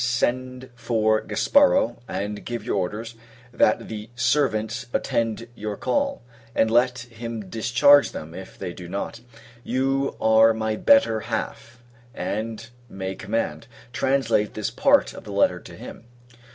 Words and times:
Send 0.03 0.71
for 0.73 1.21
Gasparo; 1.21 1.97
and 2.07 2.43
give 2.43 2.65
your 2.65 2.75
orders, 2.75 3.13
that 3.53 3.87
the 3.87 4.09
servants 4.15 4.87
attend 4.93 5.45
your 5.53 5.77
call: 5.77 6.23
and 6.55 6.71
let 6.71 7.01
him 7.11 7.47
discharge 7.51 8.11
them, 8.11 8.33
if 8.33 8.57
they 8.57 8.73
do 8.73 8.89
not. 8.89 9.21
You 9.63 10.15
are 10.19 10.55
my 10.55 10.75
better 10.75 11.19
half, 11.19 11.83
and 12.15 12.67
may 12.89 13.13
command. 13.13 13.67
Translate 13.93 14.55
this 14.55 14.71
part 14.71 15.13
of 15.13 15.23
the 15.23 15.31
letter 15.31 15.59
to 15.59 15.75
him. 15.75 16.05